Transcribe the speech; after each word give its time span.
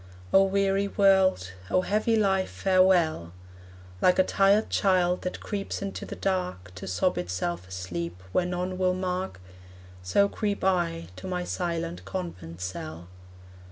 O 0.33 0.41
weary 0.41 0.87
world, 0.87 1.51
O 1.69 1.81
heavy 1.81 2.15
life, 2.15 2.49
farewell! 2.49 3.33
Like 4.01 4.17
a 4.17 4.23
tired 4.23 4.71
child 4.71 5.21
that 5.21 5.39
creeps 5.39 5.83
into 5.83 6.07
the 6.07 6.15
dark 6.15 6.73
To 6.73 6.87
sob 6.87 7.19
itself 7.19 7.67
asleep, 7.67 8.23
where 8.31 8.47
none 8.47 8.79
will 8.79 8.95
mark, 8.95 9.39
So 10.01 10.27
creep 10.27 10.63
I 10.63 11.09
to 11.17 11.27
my 11.27 11.43
silent 11.43 12.03
convent 12.03 12.61
cell. 12.61 13.09